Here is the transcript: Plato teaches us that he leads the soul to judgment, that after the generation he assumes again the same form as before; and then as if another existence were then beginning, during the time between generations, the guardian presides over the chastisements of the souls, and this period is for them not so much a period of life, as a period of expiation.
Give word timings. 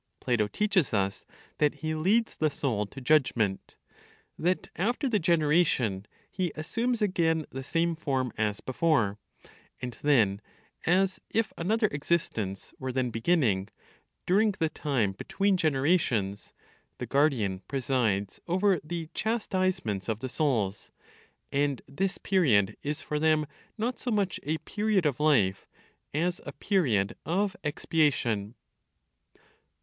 Plato 0.19 0.47
teaches 0.47 0.95
us 0.95 1.25
that 1.59 1.75
he 1.75 1.93
leads 1.93 2.35
the 2.35 2.49
soul 2.49 2.87
to 2.87 2.99
judgment, 2.99 3.75
that 4.35 4.67
after 4.75 5.07
the 5.07 5.19
generation 5.19 6.07
he 6.31 6.51
assumes 6.55 7.03
again 7.03 7.45
the 7.51 7.61
same 7.61 7.95
form 7.95 8.33
as 8.35 8.61
before; 8.61 9.19
and 9.79 9.95
then 10.01 10.41
as 10.87 11.19
if 11.29 11.53
another 11.55 11.87
existence 11.91 12.73
were 12.79 12.91
then 12.91 13.11
beginning, 13.11 13.67
during 14.25 14.49
the 14.53 14.69
time 14.69 15.11
between 15.11 15.55
generations, 15.55 16.51
the 16.97 17.05
guardian 17.05 17.59
presides 17.67 18.39
over 18.47 18.79
the 18.83 19.07
chastisements 19.13 20.09
of 20.09 20.19
the 20.19 20.29
souls, 20.29 20.89
and 21.53 21.83
this 21.87 22.17
period 22.17 22.75
is 22.81 23.03
for 23.03 23.19
them 23.19 23.45
not 23.77 23.99
so 23.99 24.09
much 24.09 24.39
a 24.41 24.57
period 24.57 25.05
of 25.05 25.19
life, 25.19 25.67
as 26.11 26.41
a 26.47 26.53
period 26.53 27.15
of 27.23 27.55
expiation. 27.63 28.55